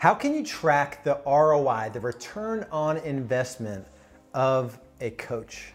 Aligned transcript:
How 0.00 0.14
can 0.14 0.34
you 0.34 0.42
track 0.42 1.04
the 1.04 1.20
ROI, 1.26 1.90
the 1.92 2.00
return 2.00 2.64
on 2.72 2.96
investment 2.96 3.86
of 4.32 4.80
a 5.02 5.10
coach? 5.10 5.74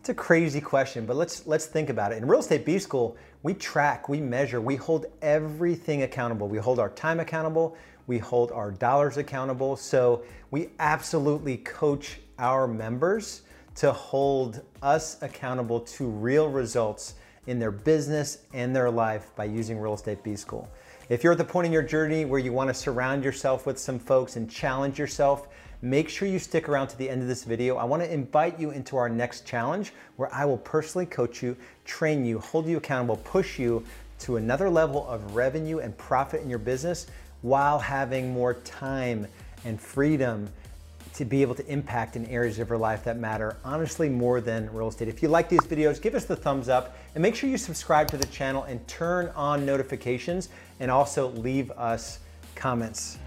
It's 0.00 0.08
a 0.08 0.14
crazy 0.14 0.62
question, 0.62 1.04
but 1.04 1.16
let's 1.16 1.46
let's 1.46 1.66
think 1.66 1.90
about 1.90 2.12
it. 2.12 2.16
In 2.16 2.26
Real 2.26 2.40
Estate 2.40 2.64
B 2.64 2.78
School, 2.78 3.18
we 3.42 3.52
track, 3.52 4.08
we 4.08 4.22
measure, 4.22 4.62
we 4.62 4.76
hold 4.76 5.04
everything 5.20 6.04
accountable. 6.04 6.48
We 6.48 6.56
hold 6.56 6.78
our 6.78 6.88
time 6.88 7.20
accountable, 7.20 7.76
we 8.06 8.16
hold 8.16 8.52
our 8.52 8.70
dollars 8.70 9.18
accountable. 9.18 9.76
So 9.76 10.22
we 10.50 10.70
absolutely 10.78 11.58
coach 11.58 12.20
our 12.38 12.66
members 12.66 13.42
to 13.74 13.92
hold 13.92 14.62
us 14.80 15.20
accountable 15.20 15.80
to 15.80 16.06
real 16.06 16.48
results 16.48 17.16
in 17.48 17.58
their 17.58 17.70
business 17.70 18.38
and 18.52 18.76
their 18.76 18.90
life 18.90 19.30
by 19.34 19.44
using 19.44 19.78
Real 19.78 19.94
Estate 19.94 20.22
B 20.22 20.36
School. 20.36 20.68
If 21.08 21.24
you're 21.24 21.32
at 21.32 21.38
the 21.38 21.44
point 21.44 21.66
in 21.66 21.72
your 21.72 21.82
journey 21.82 22.26
where 22.26 22.38
you 22.38 22.52
want 22.52 22.68
to 22.68 22.74
surround 22.74 23.24
yourself 23.24 23.64
with 23.64 23.78
some 23.78 23.98
folks 23.98 24.36
and 24.36 24.50
challenge 24.50 24.98
yourself, 24.98 25.48
make 25.80 26.10
sure 26.10 26.28
you 26.28 26.38
stick 26.38 26.68
around 26.68 26.88
to 26.88 26.98
the 26.98 27.08
end 27.08 27.22
of 27.22 27.28
this 27.28 27.44
video. 27.44 27.78
I 27.78 27.84
want 27.84 28.02
to 28.02 28.12
invite 28.12 28.60
you 28.60 28.70
into 28.70 28.98
our 28.98 29.08
next 29.08 29.46
challenge 29.46 29.94
where 30.16 30.32
I 30.34 30.44
will 30.44 30.58
personally 30.58 31.06
coach 31.06 31.42
you, 31.42 31.56
train 31.86 32.26
you, 32.26 32.38
hold 32.38 32.66
you 32.66 32.76
accountable, 32.76 33.16
push 33.16 33.58
you 33.58 33.82
to 34.20 34.36
another 34.36 34.68
level 34.68 35.08
of 35.08 35.34
revenue 35.34 35.78
and 35.78 35.96
profit 35.96 36.42
in 36.42 36.50
your 36.50 36.58
business 36.58 37.06
while 37.40 37.78
having 37.78 38.30
more 38.30 38.54
time 38.54 39.26
and 39.64 39.80
freedom 39.80 40.50
to 41.18 41.24
be 41.24 41.42
able 41.42 41.54
to 41.56 41.66
impact 41.66 42.14
in 42.14 42.24
areas 42.26 42.60
of 42.60 42.68
your 42.68 42.78
life 42.78 43.02
that 43.02 43.18
matter, 43.18 43.56
honestly, 43.64 44.08
more 44.08 44.40
than 44.40 44.72
real 44.72 44.86
estate. 44.86 45.08
If 45.08 45.20
you 45.20 45.28
like 45.28 45.48
these 45.48 45.58
videos, 45.62 46.00
give 46.00 46.14
us 46.14 46.24
the 46.24 46.36
thumbs 46.36 46.68
up 46.68 46.96
and 47.16 47.20
make 47.20 47.34
sure 47.34 47.50
you 47.50 47.58
subscribe 47.58 48.06
to 48.12 48.16
the 48.16 48.26
channel 48.26 48.62
and 48.62 48.86
turn 48.86 49.32
on 49.34 49.66
notifications 49.66 50.48
and 50.78 50.92
also 50.92 51.30
leave 51.30 51.72
us 51.72 52.20
comments. 52.54 53.18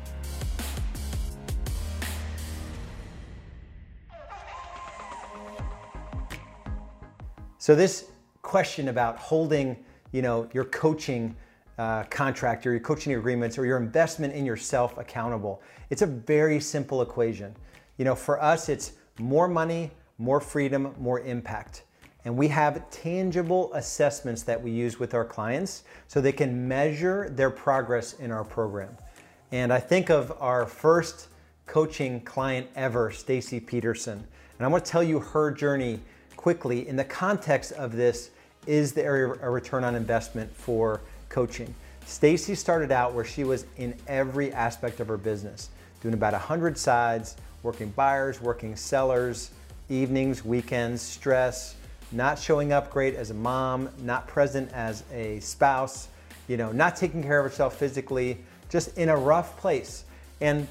So 7.58 7.76
this 7.76 8.10
question 8.41 8.87
about 8.87 9.18
holding, 9.18 9.76
you 10.13 10.21
know, 10.21 10.49
your 10.54 10.63
coaching 10.63 11.35
uh, 11.77 12.04
contract 12.04 12.65
or 12.65 12.71
your 12.71 12.80
coaching 12.80 13.15
agreements 13.15 13.58
or 13.58 13.65
your 13.65 13.77
investment 13.77 14.34
in 14.34 14.46
yourself 14.46 14.98
accountable. 14.98 15.62
It's 15.90 16.04
a 16.04 16.08
very 16.08 16.62
simple 16.62 17.02
equation. 17.02 17.54
You 17.97 18.05
know, 18.05 18.15
for 18.15 18.41
us, 18.41 18.70
it's 18.70 18.93
more 19.20 19.47
money, 19.47 19.91
more 20.17 20.39
freedom, 20.39 20.93
more 20.99 21.20
impact. 21.20 21.84
And 22.23 22.37
we 22.37 22.47
have 22.49 22.89
tangible 22.91 23.73
assessments 23.73 24.43
that 24.43 24.61
we 24.61 24.71
use 24.71 24.99
with 24.99 25.13
our 25.13 25.25
clients 25.25 25.84
so 26.07 26.21
they 26.21 26.31
can 26.31 26.67
measure 26.67 27.29
their 27.29 27.49
progress 27.49 28.13
in 28.13 28.31
our 28.31 28.43
program. 28.43 28.95
And 29.51 29.73
I 29.73 29.79
think 29.79 30.09
of 30.09 30.31
our 30.39 30.65
first 30.65 31.27
coaching 31.65 32.21
client 32.21 32.67
ever, 32.75 33.12
Stacy 33.12 33.59
Peterson. 33.59 34.23
And 34.57 34.65
I 34.65 34.67
want 34.67 34.85
to 34.85 34.91
tell 34.91 35.03
you 35.03 35.19
her 35.19 35.51
journey 35.51 35.99
quickly 36.35 36.87
in 36.87 36.95
the 36.95 37.03
context 37.03 37.71
of 37.73 37.95
this 37.95 38.31
is 38.67 38.93
the 38.93 39.03
area 39.03 39.31
of 39.31 39.41
return 39.41 39.84
on 39.84 39.95
investment 39.95 40.55
for 40.55 41.01
coaching. 41.29 41.73
Stacy 42.05 42.55
started 42.55 42.91
out 42.91 43.13
where 43.13 43.25
she 43.25 43.43
was 43.43 43.65
in 43.77 43.95
every 44.07 44.53
aspect 44.53 44.99
of 44.99 45.07
her 45.07 45.17
business, 45.17 45.69
doing 46.01 46.13
about 46.13 46.34
100 46.34 46.77
sides, 46.77 47.37
working 47.63 47.90
buyers, 47.91 48.41
working 48.41 48.76
sellers, 48.76 49.51
evenings, 49.90 50.43
weekends, 50.43 51.01
stress, 51.01 51.76
not 52.12 52.37
showing 52.37 52.73
up 52.73 52.90
great 52.91 53.15
as 53.15 53.29
a 53.29 53.34
mom, 53.34 53.90
not 54.01 54.27
present 54.27 54.71
as 54.73 55.03
a 55.12 55.40
spouse, 55.40 56.07
you 56.48 56.57
know, 56.57 56.71
not 56.71 56.95
taking 56.95 57.23
care 57.23 57.40
of 57.40 57.49
herself 57.49 57.77
physically, 57.77 58.37
just 58.70 58.98
in 58.98 59.09
a 59.09 59.15
rough 59.15 59.57
place. 59.57 60.05
And 60.40 60.68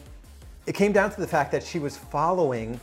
it 0.66 0.74
came 0.74 0.92
down 0.92 1.10
to 1.12 1.20
the 1.20 1.26
fact 1.26 1.52
that 1.52 1.62
she 1.62 1.78
was 1.78 1.96
following 1.96 2.78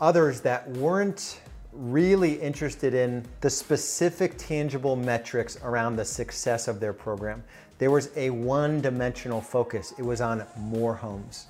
others 0.00 0.40
that 0.42 0.68
weren't 0.70 1.40
really 1.72 2.34
interested 2.34 2.94
in 2.94 3.24
the 3.40 3.50
specific 3.50 4.34
tangible 4.36 4.96
metrics 4.96 5.58
around 5.62 5.96
the 5.96 6.04
success 6.04 6.68
of 6.68 6.80
their 6.80 6.92
program. 6.92 7.42
There 7.78 7.90
was 7.90 8.10
a 8.16 8.30
one 8.30 8.80
dimensional 8.80 9.40
focus, 9.40 9.94
it 9.98 10.02
was 10.02 10.20
on 10.20 10.44
more 10.56 10.94
homes. 10.94 11.46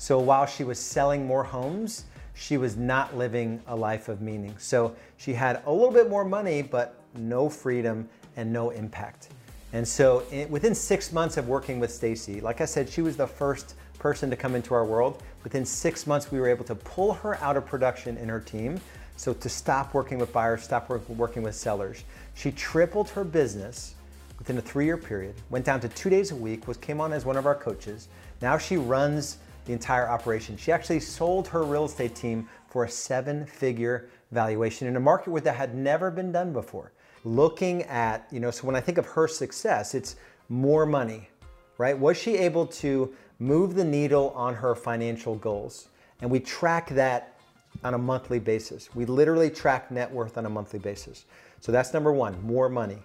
So 0.00 0.18
while 0.18 0.46
she 0.46 0.64
was 0.64 0.78
selling 0.78 1.26
more 1.26 1.44
homes, 1.44 2.06
she 2.32 2.56
was 2.56 2.74
not 2.74 3.18
living 3.18 3.60
a 3.66 3.76
life 3.76 4.08
of 4.08 4.22
meaning. 4.22 4.54
So 4.56 4.96
she 5.18 5.34
had 5.34 5.62
a 5.66 5.70
little 5.70 5.90
bit 5.90 6.08
more 6.08 6.24
money, 6.24 6.62
but 6.62 7.04
no 7.14 7.50
freedom 7.50 8.08
and 8.34 8.50
no 8.50 8.70
impact. 8.70 9.28
And 9.74 9.86
so 9.86 10.22
in, 10.32 10.50
within 10.50 10.74
six 10.74 11.12
months 11.12 11.36
of 11.36 11.48
working 11.48 11.78
with 11.78 11.92
Stacy, 11.92 12.40
like 12.40 12.62
I 12.62 12.64
said, 12.64 12.88
she 12.88 13.02
was 13.02 13.18
the 13.18 13.26
first 13.26 13.74
person 13.98 14.30
to 14.30 14.36
come 14.36 14.54
into 14.54 14.72
our 14.72 14.86
world. 14.86 15.22
Within 15.44 15.66
six 15.66 16.06
months, 16.06 16.32
we 16.32 16.40
were 16.40 16.48
able 16.48 16.64
to 16.64 16.74
pull 16.74 17.12
her 17.12 17.36
out 17.42 17.58
of 17.58 17.66
production 17.66 18.16
in 18.16 18.26
her 18.30 18.40
team. 18.40 18.80
So 19.18 19.34
to 19.34 19.50
stop 19.50 19.92
working 19.92 20.16
with 20.18 20.32
buyers, 20.32 20.62
stop 20.62 20.88
work, 20.88 21.06
working 21.10 21.42
with 21.42 21.54
sellers. 21.54 22.04
She 22.32 22.52
tripled 22.52 23.10
her 23.10 23.22
business 23.22 23.96
within 24.38 24.56
a 24.56 24.62
three-year 24.62 24.96
period, 24.96 25.34
went 25.50 25.66
down 25.66 25.78
to 25.80 25.90
two 25.90 26.08
days 26.08 26.30
a 26.30 26.36
week, 26.36 26.66
was 26.66 26.78
came 26.78 27.02
on 27.02 27.12
as 27.12 27.26
one 27.26 27.36
of 27.36 27.44
our 27.44 27.54
coaches. 27.54 28.08
Now 28.40 28.56
she 28.56 28.78
runs 28.78 29.36
the 29.70 29.74
entire 29.74 30.08
operation. 30.08 30.56
She 30.56 30.72
actually 30.72 30.98
sold 30.98 31.46
her 31.46 31.62
real 31.62 31.84
estate 31.84 32.16
team 32.16 32.48
for 32.66 32.82
a 32.82 32.90
seven 32.90 33.46
figure 33.46 34.08
valuation 34.32 34.88
in 34.88 34.96
a 34.96 35.00
market 35.00 35.30
where 35.30 35.40
that 35.42 35.54
had 35.54 35.76
never 35.76 36.10
been 36.10 36.32
done 36.32 36.52
before. 36.52 36.90
Looking 37.22 37.84
at, 37.84 38.26
you 38.32 38.40
know, 38.40 38.50
so 38.50 38.66
when 38.66 38.74
I 38.74 38.80
think 38.80 38.98
of 38.98 39.06
her 39.06 39.28
success, 39.28 39.94
it's 39.94 40.16
more 40.48 40.86
money, 40.86 41.30
right? 41.78 41.96
Was 41.96 42.16
she 42.16 42.36
able 42.36 42.66
to 42.66 43.14
move 43.38 43.76
the 43.76 43.84
needle 43.84 44.30
on 44.34 44.56
her 44.56 44.74
financial 44.74 45.36
goals? 45.36 45.86
And 46.20 46.28
we 46.28 46.40
track 46.40 46.88
that 46.90 47.38
on 47.84 47.94
a 47.94 47.98
monthly 47.98 48.40
basis. 48.40 48.92
We 48.96 49.04
literally 49.04 49.50
track 49.50 49.92
net 49.92 50.10
worth 50.10 50.36
on 50.36 50.46
a 50.46 50.50
monthly 50.50 50.80
basis. 50.80 51.26
So 51.60 51.70
that's 51.70 51.94
number 51.94 52.12
one, 52.12 52.42
more 52.44 52.68
money. 52.68 52.98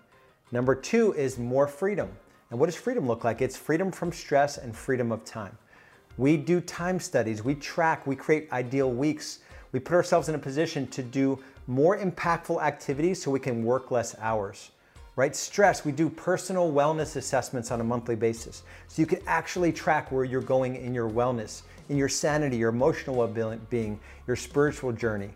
Number 0.52 0.74
two 0.74 1.14
is 1.14 1.38
more 1.38 1.68
freedom. 1.68 2.10
And 2.50 2.60
what 2.60 2.66
does 2.66 2.76
freedom 2.76 3.08
look 3.08 3.24
like? 3.24 3.44
It's 3.44 3.56
freedom 3.56 3.92
from 3.92 4.12
stress 4.12 4.58
and 4.58 4.76
freedom 4.76 5.12
of 5.12 5.24
time. 5.26 5.56
We 6.18 6.38
do 6.38 6.62
time 6.62 7.00
studies, 7.00 7.44
we 7.44 7.56
track, 7.56 8.08
we 8.08 8.16
create 8.16 8.52
ideal 8.52 8.92
weeks. 8.92 9.40
We 9.72 9.80
put 9.80 9.96
ourselves 9.96 10.30
in 10.30 10.36
a 10.36 10.40
position 10.40 10.88
to 10.88 11.04
do 11.04 11.40
more 11.68 11.98
impactful 11.98 12.62
activities 12.62 13.22
so 13.22 13.32
we 13.32 13.40
can 13.40 13.66
work 13.66 13.92
less 13.92 14.16
hours. 14.20 14.72
Right? 15.18 15.36
Stress, 15.36 15.86
we 15.86 15.94
do 15.94 16.10
personal 16.10 16.72
wellness 16.72 17.16
assessments 17.16 17.72
on 17.72 17.80
a 17.80 17.84
monthly 17.84 18.16
basis. 18.16 18.64
So 18.88 19.02
you 19.02 19.06
can 19.06 19.20
actually 19.28 19.72
track 19.72 20.12
where 20.12 20.26
you're 20.26 20.42
going 20.42 20.76
in 20.76 20.94
your 20.94 21.10
wellness, 21.10 21.62
in 21.88 21.96
your 21.96 22.10
sanity, 22.10 22.58
your 22.58 22.70
emotional 22.70 23.16
well-being, 23.16 24.00
your 24.28 24.36
spiritual 24.36 24.92
journey. 24.92 25.32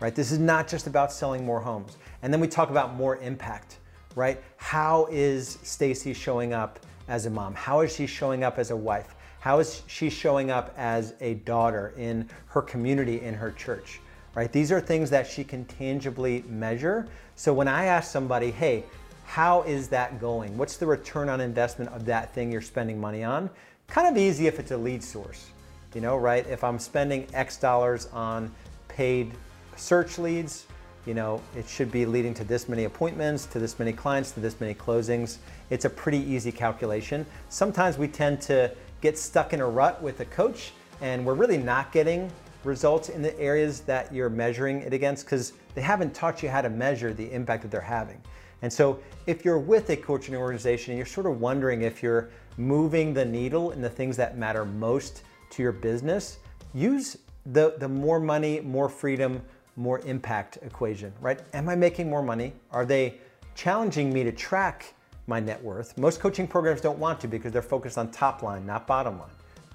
Right? 0.00 0.14
This 0.14 0.32
is 0.32 0.38
not 0.38 0.66
just 0.66 0.86
about 0.86 1.12
selling 1.12 1.44
more 1.44 1.60
homes. 1.60 1.96
And 2.22 2.32
then 2.32 2.40
we 2.40 2.48
talk 2.48 2.70
about 2.70 2.94
more 2.94 3.18
impact, 3.18 3.78
right? 4.16 4.42
How 4.56 5.06
is 5.10 5.58
Stacy 5.62 6.14
showing 6.14 6.52
up 6.52 6.80
as 7.06 7.26
a 7.26 7.30
mom? 7.30 7.54
How 7.54 7.80
is 7.80 7.94
she 7.94 8.06
showing 8.06 8.42
up 8.42 8.58
as 8.58 8.70
a 8.70 8.76
wife? 8.76 9.14
How 9.40 9.58
is 9.58 9.82
she 9.86 10.10
showing 10.10 10.50
up 10.50 10.72
as 10.76 11.14
a 11.20 11.34
daughter 11.34 11.92
in 11.96 12.28
her 12.48 12.62
community, 12.62 13.22
in 13.22 13.34
her 13.34 13.50
church? 13.50 14.00
Right? 14.34 14.52
These 14.52 14.70
are 14.70 14.80
things 14.80 15.10
that 15.10 15.26
she 15.26 15.42
can 15.42 15.64
tangibly 15.64 16.44
measure. 16.46 17.08
So 17.36 17.52
when 17.52 17.66
I 17.66 17.86
ask 17.86 18.10
somebody, 18.10 18.50
hey, 18.50 18.84
how 19.24 19.62
is 19.62 19.88
that 19.88 20.20
going? 20.20 20.56
What's 20.58 20.76
the 20.76 20.86
return 20.86 21.28
on 21.28 21.40
investment 21.40 21.90
of 21.90 22.04
that 22.04 22.34
thing 22.34 22.52
you're 22.52 22.60
spending 22.60 23.00
money 23.00 23.24
on? 23.24 23.48
Kind 23.88 24.06
of 24.06 24.16
easy 24.16 24.46
if 24.46 24.60
it's 24.60 24.72
a 24.72 24.76
lead 24.76 25.02
source, 25.02 25.50
you 25.94 26.00
know, 26.00 26.16
right? 26.16 26.46
If 26.46 26.62
I'm 26.62 26.78
spending 26.78 27.26
X 27.32 27.56
dollars 27.56 28.08
on 28.12 28.52
paid 28.88 29.32
search 29.76 30.18
leads, 30.18 30.66
you 31.06 31.14
know, 31.14 31.40
it 31.56 31.66
should 31.66 31.90
be 31.90 32.04
leading 32.04 32.34
to 32.34 32.44
this 32.44 32.68
many 32.68 32.84
appointments, 32.84 33.46
to 33.46 33.58
this 33.58 33.78
many 33.78 33.92
clients, 33.92 34.32
to 34.32 34.40
this 34.40 34.60
many 34.60 34.74
closings. 34.74 35.38
It's 35.70 35.86
a 35.86 35.90
pretty 35.90 36.18
easy 36.18 36.52
calculation. 36.52 37.24
Sometimes 37.48 37.96
we 37.96 38.06
tend 38.06 38.40
to 38.42 38.70
get 39.00 39.18
stuck 39.18 39.52
in 39.52 39.60
a 39.60 39.66
rut 39.66 40.02
with 40.02 40.20
a 40.20 40.24
coach 40.26 40.72
and 41.00 41.24
we're 41.24 41.34
really 41.34 41.58
not 41.58 41.92
getting 41.92 42.30
results 42.64 43.08
in 43.08 43.22
the 43.22 43.38
areas 43.40 43.80
that 43.80 44.12
you're 44.12 44.28
measuring 44.28 44.82
it 44.82 44.92
against 44.92 45.24
because 45.24 45.54
they 45.74 45.80
haven't 45.80 46.14
taught 46.14 46.42
you 46.42 46.48
how 46.48 46.60
to 46.60 46.68
measure 46.68 47.12
the 47.14 47.30
impact 47.32 47.62
that 47.62 47.70
they're 47.70 47.80
having. 47.80 48.20
And 48.62 48.70
so 48.70 49.00
if 49.26 49.44
you're 49.44 49.58
with 49.58 49.88
a 49.90 49.96
coaching 49.96 50.36
organization 50.36 50.92
and 50.92 50.98
you're 50.98 51.06
sort 51.06 51.26
of 51.26 51.40
wondering 51.40 51.82
if 51.82 52.02
you're 52.02 52.28
moving 52.58 53.14
the 53.14 53.24
needle 53.24 53.70
in 53.70 53.80
the 53.80 53.88
things 53.88 54.16
that 54.18 54.36
matter 54.36 54.64
most 54.64 55.22
to 55.50 55.62
your 55.62 55.72
business, 55.72 56.38
use 56.74 57.16
the, 57.46 57.74
the 57.78 57.88
more 57.88 58.20
money, 58.20 58.60
more 58.60 58.88
freedom, 58.88 59.40
more 59.76 60.00
impact 60.00 60.58
equation, 60.62 61.12
right? 61.22 61.40
Am 61.54 61.68
I 61.68 61.74
making 61.74 62.10
more 62.10 62.22
money? 62.22 62.52
Are 62.70 62.84
they 62.84 63.18
challenging 63.54 64.12
me 64.12 64.24
to 64.24 64.32
track 64.32 64.94
my 65.26 65.40
net 65.40 65.62
worth. 65.62 65.96
Most 65.98 66.20
coaching 66.20 66.46
programs 66.46 66.80
don't 66.80 66.98
want 66.98 67.20
to 67.20 67.28
because 67.28 67.52
they're 67.52 67.62
focused 67.62 67.98
on 67.98 68.10
top 68.10 68.42
line, 68.42 68.66
not 68.66 68.86
bottom 68.86 69.18
line. 69.18 69.30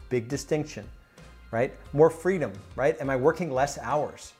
Big 0.09 0.27
distinction, 0.27 0.85
right? 1.51 1.73
More 1.93 2.09
freedom, 2.09 2.51
right? 2.75 2.99
Am 2.99 3.09
I 3.09 3.15
working 3.15 3.51
less 3.51 3.77
hours? 3.79 4.33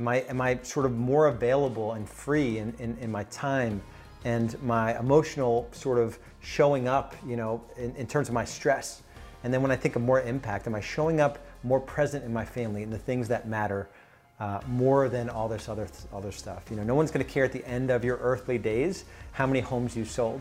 Am 0.00 0.08
I, 0.08 0.16
am 0.22 0.40
I 0.40 0.58
sort 0.62 0.86
of 0.86 0.96
more 0.96 1.26
available 1.26 1.92
and 1.92 2.08
free 2.08 2.58
in, 2.58 2.74
in, 2.78 2.96
in 2.98 3.10
my 3.10 3.24
time 3.24 3.82
and 4.24 4.60
my 4.62 4.98
emotional 4.98 5.68
sort 5.72 5.98
of 5.98 6.18
showing 6.40 6.88
up, 6.88 7.14
you 7.26 7.36
know, 7.36 7.62
in, 7.76 7.94
in 7.96 8.06
terms 8.06 8.28
of 8.28 8.34
my 8.34 8.44
stress? 8.44 9.02
And 9.44 9.52
then 9.52 9.62
when 9.62 9.70
I 9.70 9.76
think 9.76 9.96
of 9.96 10.02
more 10.02 10.20
impact, 10.20 10.66
am 10.66 10.74
I 10.74 10.80
showing 10.80 11.20
up 11.20 11.38
more 11.62 11.80
present 11.80 12.24
in 12.24 12.32
my 12.32 12.44
family 12.44 12.82
and 12.82 12.92
the 12.92 12.98
things 12.98 13.28
that 13.28 13.48
matter 13.48 13.88
uh, 14.40 14.60
more 14.68 15.08
than 15.08 15.28
all 15.28 15.48
this 15.48 15.68
other 15.68 15.88
other 16.12 16.32
stuff? 16.32 16.64
You 16.70 16.76
know, 16.76 16.84
no 16.84 16.94
one's 16.94 17.10
going 17.10 17.24
to 17.24 17.30
care 17.30 17.44
at 17.44 17.52
the 17.52 17.66
end 17.66 17.90
of 17.90 18.04
your 18.04 18.18
earthly 18.18 18.58
days 18.58 19.04
how 19.32 19.46
many 19.46 19.60
homes 19.60 19.96
you 19.96 20.04
sold. 20.04 20.40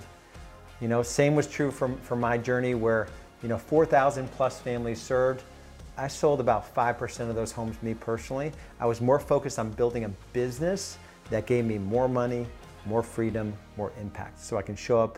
You 0.82 0.88
know, 0.88 1.02
same 1.04 1.36
was 1.36 1.48
true 1.48 1.72
from 1.72 1.98
for 1.98 2.16
my 2.16 2.38
journey 2.38 2.76
where 2.76 3.08
you 3.42 3.50
know 3.50 3.58
4,000 3.58 4.32
plus 4.32 4.60
families 4.60 5.02
served. 5.02 5.44
I 6.00 6.08
sold 6.08 6.40
about 6.40 6.76
5% 6.76 7.30
of 7.30 7.36
those 7.36 7.52
homes 7.52 7.82
me 7.82 7.96
personally. 7.96 8.52
I 8.80 8.86
was 8.86 9.02
more 9.02 9.20
focused 9.20 9.58
on 9.58 9.72
building 9.72 10.06
a 10.06 10.10
business 10.32 11.00
that 11.32 11.48
gave 11.48 11.66
me 11.66 11.80
more 11.80 12.08
money, 12.08 12.46
more 12.86 13.02
freedom, 13.02 13.54
more 13.78 13.92
impact. 14.00 14.40
So 14.40 14.58
I 14.58 14.62
can 14.62 14.76
show 14.76 15.00
up 15.00 15.18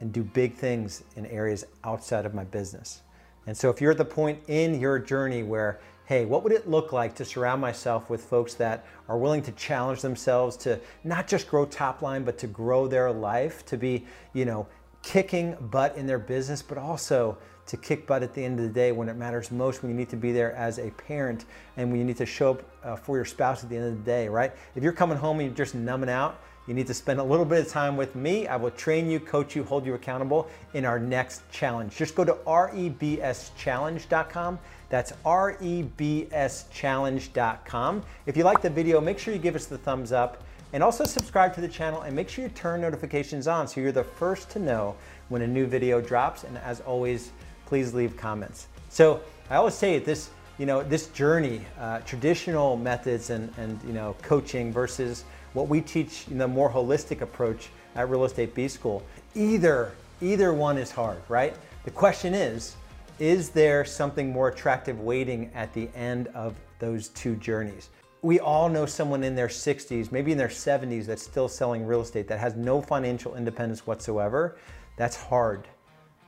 and 0.00 0.12
do 0.12 0.22
big 0.22 0.54
things 0.54 1.02
in 1.16 1.26
areas 1.26 1.64
outside 1.84 2.26
of 2.26 2.34
my 2.34 2.44
business. 2.44 3.02
And 3.46 3.56
so 3.56 3.70
if 3.70 3.80
you're 3.80 3.90
at 3.90 3.98
the 3.98 4.04
point 4.04 4.38
in 4.48 4.80
your 4.80 4.98
journey 4.98 5.42
where, 5.42 5.80
hey, 6.10 6.24
what 6.24 6.42
would 6.42 6.50
it 6.50 6.68
look 6.68 6.92
like 6.92 7.14
to 7.14 7.24
surround 7.24 7.60
myself 7.60 8.10
with 8.10 8.20
folks 8.20 8.54
that 8.54 8.84
are 9.06 9.16
willing 9.16 9.40
to 9.40 9.52
challenge 9.52 10.02
themselves 10.02 10.56
to 10.56 10.76
not 11.04 11.28
just 11.28 11.48
grow 11.48 11.64
top 11.64 12.02
line, 12.02 12.24
but 12.24 12.36
to 12.36 12.48
grow 12.48 12.88
their 12.88 13.12
life, 13.12 13.64
to 13.64 13.76
be, 13.76 14.04
you 14.32 14.44
know, 14.44 14.66
kicking 15.04 15.56
butt 15.70 15.94
in 15.94 16.08
their 16.08 16.18
business, 16.18 16.62
but 16.62 16.76
also 16.76 17.38
to 17.64 17.76
kick 17.76 18.08
butt 18.08 18.24
at 18.24 18.34
the 18.34 18.44
end 18.44 18.58
of 18.58 18.64
the 18.64 18.72
day 18.72 18.90
when 18.90 19.08
it 19.08 19.14
matters 19.14 19.52
most, 19.52 19.84
when 19.84 19.92
you 19.92 19.96
need 19.96 20.08
to 20.08 20.16
be 20.16 20.32
there 20.32 20.52
as 20.56 20.80
a 20.80 20.90
parent 20.90 21.44
and 21.76 21.88
when 21.88 22.00
you 22.00 22.04
need 22.04 22.16
to 22.16 22.26
show 22.26 22.50
up 22.50 22.64
uh, 22.82 22.96
for 22.96 23.14
your 23.14 23.24
spouse 23.24 23.62
at 23.62 23.70
the 23.70 23.76
end 23.76 23.86
of 23.86 23.96
the 23.96 24.02
day, 24.02 24.28
right? 24.28 24.50
If 24.74 24.82
you're 24.82 24.92
coming 24.92 25.16
home 25.16 25.38
and 25.38 25.46
you're 25.46 25.56
just 25.56 25.76
numbing 25.76 26.10
out, 26.10 26.40
you 26.66 26.74
need 26.74 26.88
to 26.88 26.94
spend 26.94 27.20
a 27.20 27.24
little 27.24 27.44
bit 27.44 27.64
of 27.64 27.68
time 27.68 27.96
with 27.96 28.16
me. 28.16 28.48
I 28.48 28.56
will 28.56 28.72
train 28.72 29.08
you, 29.08 29.20
coach 29.20 29.54
you, 29.54 29.62
hold 29.62 29.86
you 29.86 29.94
accountable 29.94 30.48
in 30.74 30.84
our 30.84 30.98
next 30.98 31.48
challenge. 31.52 31.96
Just 31.96 32.16
go 32.16 32.24
to 32.24 32.32
rebschallenge.com. 32.32 34.58
That's 34.90 35.12
rebschallenge.com. 35.24 38.02
If 38.26 38.36
you 38.36 38.44
like 38.44 38.60
the 38.60 38.68
video, 38.68 39.00
make 39.00 39.18
sure 39.18 39.32
you 39.32 39.40
give 39.40 39.54
us 39.54 39.64
the 39.66 39.78
thumbs 39.78 40.12
up 40.12 40.42
and 40.72 40.82
also 40.82 41.04
subscribe 41.04 41.54
to 41.54 41.60
the 41.60 41.68
channel 41.68 42.00
and 42.02 42.14
make 42.14 42.28
sure 42.28 42.44
you 42.44 42.50
turn 42.50 42.80
notifications 42.80 43.48
on 43.48 43.66
so 43.66 43.80
you're 43.80 43.90
the 43.92 44.04
first 44.04 44.50
to 44.50 44.58
know 44.58 44.94
when 45.28 45.42
a 45.42 45.46
new 45.46 45.66
video 45.66 46.00
drops. 46.00 46.44
And 46.44 46.58
as 46.58 46.80
always, 46.80 47.30
please 47.66 47.94
leave 47.94 48.16
comments. 48.16 48.66
So 48.88 49.20
I 49.48 49.54
always 49.56 49.74
say 49.74 50.00
this, 50.00 50.30
you 50.58 50.66
know, 50.66 50.82
this 50.82 51.06
journey, 51.08 51.64
uh, 51.78 52.00
traditional 52.00 52.76
methods 52.76 53.30
and, 53.30 53.52
and, 53.58 53.80
you 53.86 53.92
know, 53.92 54.16
coaching 54.22 54.72
versus 54.72 55.24
what 55.52 55.68
we 55.68 55.80
teach 55.80 56.26
in 56.28 56.38
the 56.38 56.48
more 56.48 56.70
holistic 56.70 57.20
approach 57.20 57.68
at 57.94 58.10
Real 58.10 58.24
Estate 58.24 58.54
B 58.54 58.68
School, 58.68 59.02
either, 59.34 59.92
either 60.20 60.52
one 60.52 60.78
is 60.78 60.90
hard, 60.90 61.18
right? 61.28 61.54
The 61.84 61.90
question 61.90 62.34
is, 62.34 62.76
is 63.20 63.50
there 63.50 63.84
something 63.84 64.32
more 64.32 64.48
attractive 64.48 64.98
waiting 65.00 65.50
at 65.54 65.72
the 65.74 65.90
end 65.94 66.28
of 66.28 66.56
those 66.78 67.08
two 67.08 67.36
journeys? 67.36 67.90
We 68.22 68.40
all 68.40 68.68
know 68.68 68.86
someone 68.86 69.22
in 69.22 69.34
their 69.34 69.48
60s, 69.48 70.10
maybe 70.10 70.32
in 70.32 70.38
their 70.38 70.48
70s, 70.48 71.06
that's 71.06 71.22
still 71.22 71.48
selling 71.48 71.86
real 71.86 72.00
estate 72.00 72.26
that 72.28 72.38
has 72.38 72.56
no 72.56 72.80
financial 72.80 73.36
independence 73.36 73.86
whatsoever. 73.86 74.56
That's 74.96 75.16
hard. 75.16 75.68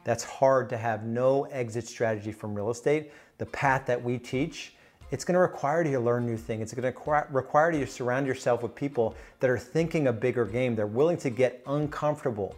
That's 0.04 0.22
hard 0.24 0.68
to 0.70 0.76
have 0.76 1.04
no 1.04 1.44
exit 1.44 1.86
strategy 1.86 2.32
from 2.32 2.54
real 2.54 2.70
estate. 2.70 3.12
The 3.38 3.46
path 3.46 3.86
that 3.86 4.02
we 4.02 4.18
teach, 4.18 4.74
it's 5.10 5.24
to 5.24 5.38
require 5.38 5.84
you 5.84 5.92
to 5.92 6.00
learn 6.00 6.26
new 6.26 6.36
things. 6.36 6.62
It's 6.62 6.74
to 6.74 7.26
require 7.30 7.72
you 7.72 7.80
to 7.80 7.90
surround 7.90 8.26
yourself 8.26 8.62
with 8.62 8.74
people 8.74 9.14
that 9.40 9.48
are 9.48 9.58
thinking 9.58 10.08
a 10.08 10.12
bigger 10.12 10.44
game. 10.44 10.74
They're 10.74 10.86
willing 10.86 11.18
to 11.18 11.30
get 11.30 11.62
uncomfortable, 11.66 12.56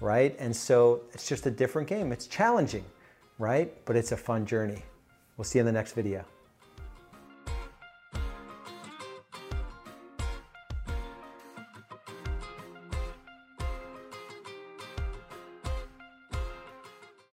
right? 0.00 0.34
And 0.38 0.54
so 0.54 1.02
it's 1.12 1.28
just 1.28 1.46
a 1.46 1.50
different 1.50 1.88
game. 1.88 2.12
It's 2.12 2.26
challenging, 2.26 2.84
right? 3.40 3.72
But 3.86 3.96
it's 3.96 4.12
a 4.12 4.16
fun 4.16 4.46
journey. 4.46 4.84
We'll 5.36 5.44
see 5.44 5.58
you 5.58 5.60
in 5.60 5.66
the 5.66 5.72
next 5.72 5.94
video. 5.94 6.24